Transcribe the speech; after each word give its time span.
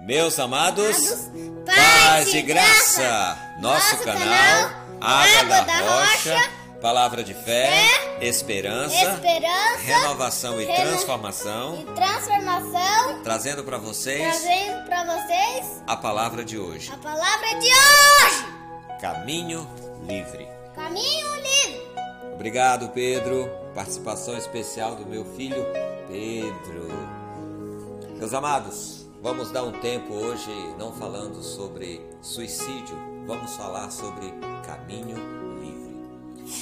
Meus 0.00 0.38
amados, 0.38 1.28
paz 1.66 2.32
e 2.32 2.40
graça, 2.42 3.36
nosso 3.58 3.98
canal 3.98 4.70
Água 5.00 5.60
da 5.62 5.78
Rocha, 5.80 6.50
palavra 6.80 7.24
de 7.24 7.34
fé, 7.34 7.68
esperança, 8.20 9.20
renovação 9.80 10.60
e 10.62 10.66
transformação, 10.66 11.84
transformação, 11.96 13.22
trazendo 13.24 13.64
para 13.64 13.76
vocês 13.76 14.40
trazendo 14.40 14.84
para 14.86 15.04
vocês 15.04 15.82
a 15.84 15.96
palavra 15.96 16.44
de 16.44 16.56
hoje, 16.56 16.92
a 16.92 16.96
palavra 16.98 17.48
de 17.58 17.66
hoje. 17.66 18.46
caminho 19.00 19.68
livre. 20.06 20.46
Caminho 20.76 21.34
livre. 21.34 21.88
Obrigado, 22.34 22.88
Pedro. 22.90 23.50
Participação 23.74 24.38
especial 24.38 24.94
do 24.94 25.04
meu 25.04 25.24
filho 25.34 25.66
Pedro. 26.06 26.88
Meus 28.16 28.32
amados, 28.32 28.97
vamos 29.22 29.50
dar 29.50 29.64
um 29.64 29.72
tempo 29.80 30.14
hoje 30.14 30.50
não 30.78 30.92
falando 30.92 31.42
sobre 31.42 32.00
suicídio, 32.20 32.96
vamos 33.26 33.54
falar 33.56 33.90
sobre 33.90 34.32
caminho 34.64 35.16
livre. 35.60 35.96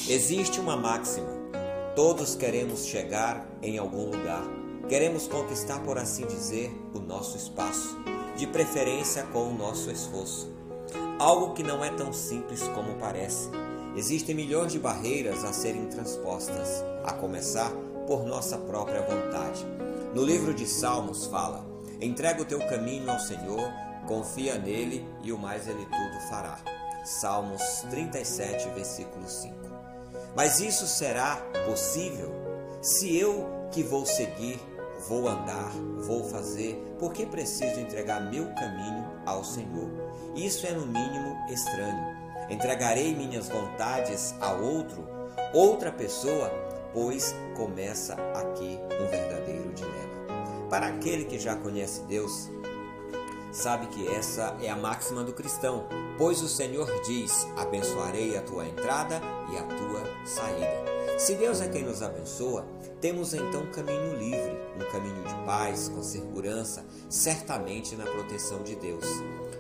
Existe 0.09 0.60
uma 0.60 0.77
máxima: 0.77 1.29
todos 1.95 2.34
queremos 2.34 2.87
chegar 2.87 3.46
em 3.62 3.79
algum 3.79 4.06
lugar, 4.06 4.42
queremos 4.88 5.29
conquistar, 5.29 5.80
por 5.80 5.98
assim 5.98 6.27
dizer, 6.27 6.70
o 6.95 6.98
nosso 6.98 7.37
espaço, 7.37 7.96
de 8.37 8.46
preferência 8.46 9.23
com 9.24 9.51
o 9.51 9.57
nosso 9.57 9.91
esforço. 9.91 10.51
Algo 11.18 11.54
que 11.54 11.62
não 11.62 11.84
é 11.84 11.91
tão 11.91 12.12
simples 12.12 12.62
como 12.68 12.98
parece. 12.98 13.48
Existem 13.96 14.34
milhões 14.34 14.73
de 14.73 14.79
barreiras 14.79 15.43
a 15.43 15.52
serem 15.54 15.87
transpostas, 15.87 16.84
a 17.02 17.15
começar 17.15 17.70
por 18.07 18.27
nossa 18.27 18.59
própria 18.59 19.01
vontade. 19.01 19.65
No 20.15 20.23
livro 20.23 20.52
de 20.52 20.66
Salmos 20.66 21.24
fala: 21.27 21.76
entrega 22.00 22.42
o 22.42 22.45
teu 22.45 22.59
caminho 22.68 23.10
ao 23.10 23.18
Senhor, 23.18 23.73
confia 24.06 24.59
nele 24.59 25.06
e 25.23 25.32
o 25.32 25.38
mais 25.38 25.66
ele 25.66 25.84
tudo 25.87 26.21
fará. 26.29 26.59
Salmos 27.04 27.84
37, 27.90 28.68
versículo 28.71 29.29
5. 29.29 29.54
Mas 30.34 30.60
isso 30.60 30.87
será 30.87 31.37
possível 31.66 32.32
se 32.82 33.16
eu 33.16 33.48
que 33.71 33.82
vou 33.82 34.04
seguir, 34.04 34.60
vou 35.09 35.29
andar, 35.29 35.71
vou 36.06 36.24
fazer, 36.24 36.74
porque 36.98 37.26
preciso 37.26 37.80
entregar 37.80 38.21
meu 38.21 38.46
caminho 38.54 39.04
ao 39.24 39.45
Senhor. 39.45 39.90
Isso 40.34 40.66
é 40.66 40.73
no 40.73 40.87
mínimo 40.87 41.37
estranho. 41.49 42.16
Entregarei 42.51 43.15
minhas 43.15 43.49
vontades 43.49 44.34
a 44.40 44.52
outro, 44.52 45.09
outra 45.52 45.90
pessoa, 45.90 46.51
pois 46.93 47.34
começa 47.56 48.15
aqui 48.34 48.78
um 49.01 49.06
verdadeiro 49.09 49.73
dilema. 49.73 50.15
Para 50.68 50.88
aquele 50.88 51.24
que 51.24 51.38
já 51.38 51.54
conhece 51.54 52.02
Deus, 52.02 52.50
sabe 53.52 53.86
que 53.86 54.09
essa 54.09 54.56
é 54.60 54.68
a 54.68 54.76
máxima 54.76 55.22
do 55.22 55.32
cristão, 55.32 55.86
pois 56.18 56.42
o 56.42 56.48
Senhor 56.48 56.88
diz: 57.02 57.46
abençoarei 57.56 58.36
a 58.36 58.42
tua 58.42 58.66
entrada 58.66 59.20
e 59.52 59.56
a 59.56 59.62
tua 59.62 60.26
saída. 60.26 60.96
Se 61.18 61.34
Deus 61.34 61.62
é 61.62 61.68
quem 61.68 61.82
nos 61.82 62.02
abençoa, 62.02 62.66
temos 63.00 63.32
então 63.32 63.62
um 63.62 63.70
caminho 63.70 64.16
livre, 64.16 64.59
um 64.75 64.92
caminho 64.92 65.22
de 65.22 65.34
paz, 65.47 65.88
com 65.88 66.03
segurança, 66.03 66.84
certamente 67.09 67.97
na 67.97 68.04
proteção 68.04 68.62
de 68.62 68.76
Deus. 68.76 69.04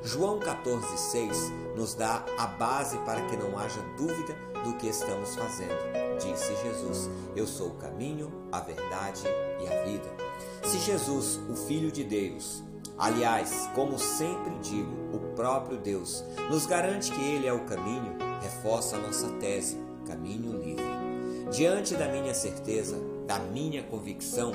João 0.04 0.38
14,6 0.38 1.74
nos 1.74 1.94
dá 1.94 2.24
a 2.36 2.46
base 2.46 2.98
para 2.98 3.22
que 3.22 3.36
não 3.36 3.58
haja 3.58 3.80
dúvida 3.96 4.36
do 4.64 4.74
que 4.74 4.88
estamos 4.88 5.34
fazendo. 5.34 5.76
Disse 6.18 6.54
Jesus: 6.62 7.08
Eu 7.34 7.46
sou 7.46 7.68
o 7.68 7.74
caminho, 7.76 8.30
a 8.52 8.60
verdade 8.60 9.22
e 9.60 9.66
a 9.66 9.84
vida. 9.84 10.08
Se 10.66 10.80
Jesus, 10.80 11.38
o 11.48 11.54
Filho 11.54 11.92
de 11.92 12.02
Deus, 12.02 12.60
aliás, 12.98 13.70
como 13.72 13.96
sempre 14.00 14.52
digo, 14.60 14.90
o 15.14 15.20
próprio 15.36 15.78
Deus, 15.78 16.24
nos 16.50 16.66
garante 16.66 17.12
que 17.12 17.20
Ele 17.22 17.46
é 17.46 17.52
o 17.52 17.64
caminho, 17.66 18.16
reforça 18.42 18.96
a 18.96 18.98
nossa 18.98 19.28
tese: 19.34 19.78
caminho 20.04 20.60
livre. 20.60 20.84
Diante 21.52 21.94
da 21.94 22.08
minha 22.08 22.34
certeza, 22.34 22.98
da 23.28 23.38
minha 23.38 23.84
convicção, 23.84 24.50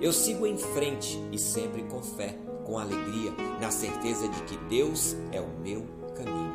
eu 0.00 0.12
sigo 0.12 0.46
em 0.46 0.56
frente 0.56 1.20
e 1.32 1.38
sempre 1.38 1.82
com 1.82 2.00
fé, 2.04 2.36
com 2.64 2.78
alegria, 2.78 3.32
na 3.60 3.72
certeza 3.72 4.28
de 4.28 4.40
que 4.42 4.56
Deus 4.68 5.16
é 5.32 5.40
o 5.40 5.48
meu 5.60 5.84
caminho. 6.14 6.52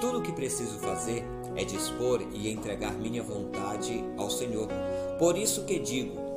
Tudo 0.00 0.20
o 0.20 0.22
que 0.22 0.32
preciso 0.32 0.78
fazer 0.78 1.22
é 1.54 1.64
dispor 1.64 2.22
e 2.32 2.48
entregar 2.48 2.94
minha 2.94 3.22
vontade 3.22 4.02
ao 4.16 4.30
Senhor. 4.30 4.68
Por 5.18 5.36
isso 5.36 5.66
que 5.66 5.78
digo, 5.78 6.27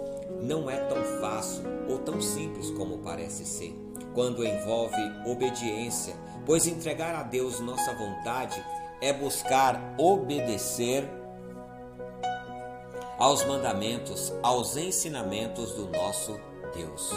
não 0.42 0.70
é 0.70 0.78
tão 0.78 1.04
fácil 1.20 1.64
ou 1.90 2.00
tão 2.00 2.22
simples 2.22 2.70
como 2.72 3.00
parece 3.00 3.46
ser, 3.46 3.74
quando 4.14 4.46
envolve 4.46 5.02
obediência, 5.26 6.16
pois 6.46 6.68
entregar 6.68 7.16
a 7.16 7.24
Deus 7.24 7.60
nossa 7.60 7.94
vontade 7.94 8.64
é 9.02 9.12
buscar 9.14 9.96
obedecer 9.98 11.08
aos 13.18 13.46
mandamentos, 13.46 14.34
aos 14.42 14.76
ensinamentos 14.76 15.74
do 15.74 15.88
nosso 15.90 16.40
Deus. 16.74 17.12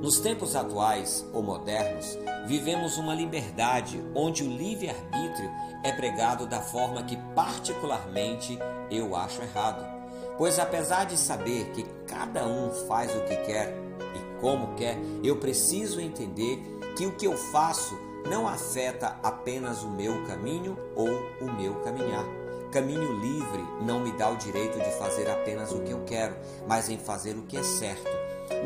Nos 0.00 0.18
tempos 0.18 0.56
atuais 0.56 1.24
ou 1.32 1.42
modernos, 1.42 2.18
vivemos 2.46 2.98
uma 2.98 3.14
liberdade 3.14 4.02
onde 4.14 4.42
o 4.42 4.48
livre-arbítrio 4.48 5.50
é 5.82 5.92
pregado 5.92 6.46
da 6.46 6.60
forma 6.60 7.02
que, 7.04 7.16
particularmente, 7.34 8.58
eu 8.90 9.14
acho 9.14 9.42
errado. 9.42 10.03
Pois, 10.36 10.58
apesar 10.58 11.04
de 11.04 11.16
saber 11.16 11.70
que 11.70 11.84
cada 12.06 12.44
um 12.46 12.70
faz 12.86 13.14
o 13.14 13.20
que 13.20 13.36
quer 13.36 13.74
e 14.14 14.40
como 14.40 14.74
quer, 14.74 14.98
eu 15.22 15.36
preciso 15.36 16.00
entender 16.00 16.58
que 16.96 17.06
o 17.06 17.12
que 17.12 17.26
eu 17.26 17.36
faço 17.36 17.96
não 18.28 18.48
afeta 18.48 19.18
apenas 19.22 19.82
o 19.82 19.90
meu 19.90 20.24
caminho 20.24 20.76
ou 20.96 21.08
o 21.40 21.52
meu 21.52 21.74
caminhar. 21.80 22.24
Caminho 22.72 23.12
livre 23.20 23.62
não 23.82 24.00
me 24.00 24.10
dá 24.12 24.28
o 24.30 24.36
direito 24.36 24.78
de 24.78 24.90
fazer 24.98 25.30
apenas 25.30 25.70
o 25.70 25.80
que 25.80 25.92
eu 25.92 26.02
quero, 26.04 26.34
mas 26.66 26.88
em 26.88 26.98
fazer 26.98 27.36
o 27.36 27.42
que 27.42 27.56
é 27.56 27.62
certo. 27.62 28.10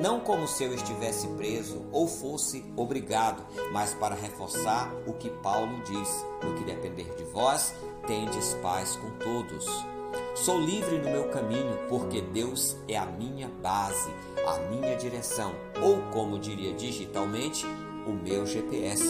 Não 0.01 0.21
como 0.21 0.49
se 0.49 0.65
eu 0.65 0.73
estivesse 0.75 1.29
preso 1.29 1.85
ou 1.93 2.09
fosse 2.09 2.65
obrigado, 2.77 3.45
mas 3.73 3.93
para 3.95 4.15
reforçar 4.15 4.93
o 5.07 5.13
que 5.13 5.29
Paulo 5.29 5.83
diz: 5.85 6.25
no 6.43 6.55
que 6.55 6.65
depender 6.65 7.15
de 7.17 7.25
vós, 7.25 7.75
tendes 8.07 8.55
paz 8.55 8.97
com 8.97 9.11
todos. 9.19 9.67
Sou 10.35 10.59
livre 10.61 10.99
no 10.99 11.11
meu 11.11 11.29
caminho 11.29 11.79
porque 11.89 12.21
Deus 12.21 12.77
é 12.87 12.97
a 12.97 13.07
minha 13.07 13.49
base, 13.63 14.09
a 14.47 14.59
minha 14.71 14.97
direção, 14.97 15.53
ou 15.83 16.01
como 16.13 16.39
diria 16.39 16.73
digitalmente, 16.73 17.67
o 18.07 18.13
meu 18.13 18.47
GPS. 18.47 19.05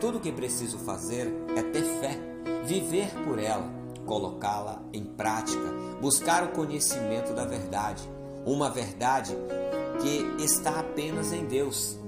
Tudo 0.00 0.18
o 0.18 0.20
que 0.20 0.32
preciso 0.32 0.78
fazer 0.78 1.32
é 1.56 1.62
ter 1.62 1.84
fé, 2.00 2.18
viver 2.64 3.08
por 3.24 3.38
ela, 3.38 3.70
colocá-la 4.04 4.82
em 4.92 5.04
prática, 5.04 5.72
buscar 6.00 6.44
o 6.44 6.48
conhecimento 6.48 7.32
da 7.32 7.44
verdade, 7.44 8.02
uma 8.44 8.68
verdade 8.68 9.34
que 10.00 10.42
está 10.42 10.80
apenas 10.80 11.32
em 11.32 11.46
Deus, 11.46 11.98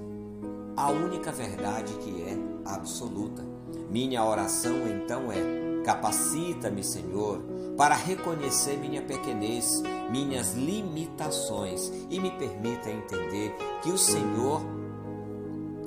a 0.75 0.91
única 0.91 1.31
verdade 1.31 1.93
que 1.95 2.21
é 2.21 2.37
absoluta. 2.65 3.43
Minha 3.89 4.23
oração 4.23 4.87
então 4.87 5.31
é: 5.31 5.56
capacita-me, 5.87 6.83
Senhor, 6.83 7.41
para 7.77 7.95
reconhecer 7.95 8.77
minha 8.77 9.01
pequenez, 9.01 9.81
minhas 10.11 10.53
limitações 10.53 11.89
e 12.09 12.19
me 12.19 12.29
permita 12.31 12.89
entender 12.89 13.55
que 13.81 13.89
o 13.89 13.97
Senhor 13.97 14.61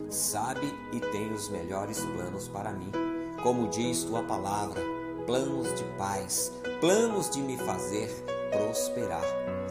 sabe 0.08 0.74
e 0.90 1.00
tem 1.00 1.30
os 1.34 1.50
melhores 1.50 2.00
planos 2.00 2.48
para 2.48 2.72
mim. 2.72 2.90
Como 3.42 3.68
diz 3.68 4.02
tua 4.04 4.22
palavra, 4.22 4.80
planos 5.26 5.68
de 5.74 5.84
paz, 5.98 6.50
planos 6.80 7.28
de 7.28 7.42
me 7.42 7.58
fazer 7.58 8.08
prosperar. 8.50 9.22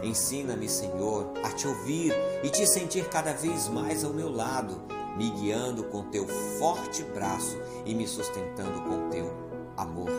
Ensina-me, 0.03 0.69
Senhor, 0.69 1.33
a 1.43 1.49
te 1.49 1.67
ouvir 1.67 2.13
e 2.43 2.49
te 2.51 2.67
sentir 2.67 3.09
cada 3.09 3.33
vez 3.33 3.67
mais 3.67 4.03
ao 4.03 4.13
meu 4.13 4.31
lado, 4.31 4.79
me 5.17 5.31
guiando 5.31 5.85
com 5.85 6.03
teu 6.03 6.27
forte 6.59 7.03
braço 7.03 7.59
e 7.83 7.95
me 7.95 8.07
sustentando 8.07 8.79
com 8.83 9.09
teu 9.09 9.48
amor. 9.81 10.09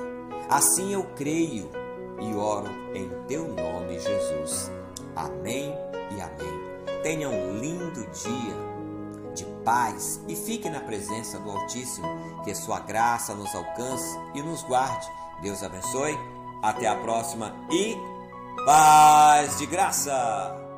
Assim 0.49 0.93
eu 0.93 1.05
creio 1.17 1.71
e 2.21 2.35
oro 2.35 2.69
em 2.95 3.09
teu 3.27 3.49
nome, 3.49 3.99
Jesus. 3.99 4.71
Amém 5.15 5.75
e 6.11 6.21
amém. 6.21 7.03
Tenha 7.03 7.29
um 7.29 7.59
lindo 7.59 8.07
dia 8.11 8.71
de 9.35 9.45
paz 9.65 10.21
e 10.29 10.35
fique 10.35 10.69
na 10.69 10.81
presença 10.81 11.39
do 11.39 11.51
Altíssimo, 11.51 12.43
que 12.45 12.55
sua 12.55 12.81
graça 12.81 13.35
nos 13.35 13.55
alcance 13.55 14.19
e 14.35 14.43
nos 14.43 14.63
guarde. 14.63 15.07
Deus 15.41 15.63
abençoe. 15.63 16.19
Até 16.63 16.87
a 16.87 16.97
próxima 16.97 17.57
e 17.71 17.97
paz 18.67 19.57
de 19.57 19.67
graça. 19.67 20.70